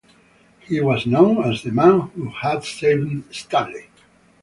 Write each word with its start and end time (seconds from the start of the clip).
He 0.61 0.81
was 0.81 1.05
known 1.05 1.43
as 1.47 1.61
the 1.61 1.71
"man 1.71 1.99
who 2.15 2.29
had 2.29 2.63
saved 2.63 3.35
Stanley". 3.35 3.87